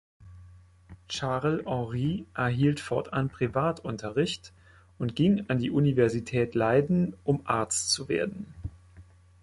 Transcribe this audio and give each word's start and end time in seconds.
Charles-Henri 1.09 2.25
erhielt 2.33 2.79
fortan 2.79 3.29
Privatunterricht 3.29 4.51
und 4.97 5.15
ging 5.15 5.45
an 5.47 5.59
die 5.59 5.69
Universität 5.69 6.55
Leiden, 6.55 7.15
um 7.23 7.41
Arzt 7.45 7.91
zu 7.91 8.09
werden. 8.09 8.51